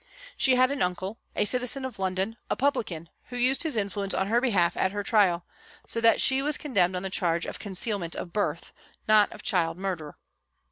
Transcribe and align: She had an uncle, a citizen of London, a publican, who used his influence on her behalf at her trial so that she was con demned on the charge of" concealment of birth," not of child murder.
She 0.35 0.55
had 0.55 0.71
an 0.71 0.81
uncle, 0.81 1.19
a 1.35 1.45
citizen 1.45 1.85
of 1.85 1.99
London, 1.99 2.35
a 2.49 2.55
publican, 2.55 3.07
who 3.25 3.37
used 3.37 3.61
his 3.61 3.77
influence 3.77 4.15
on 4.15 4.29
her 4.29 4.41
behalf 4.41 4.75
at 4.75 4.91
her 4.93 5.03
trial 5.03 5.45
so 5.87 6.01
that 6.01 6.19
she 6.19 6.41
was 6.41 6.57
con 6.57 6.73
demned 6.73 6.95
on 6.95 7.03
the 7.03 7.11
charge 7.11 7.45
of" 7.45 7.59
concealment 7.59 8.15
of 8.15 8.33
birth," 8.33 8.73
not 9.07 9.31
of 9.31 9.43
child 9.43 9.77
murder. 9.77 10.17